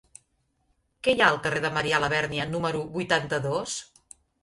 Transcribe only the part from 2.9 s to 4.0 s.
vuitanta-dos?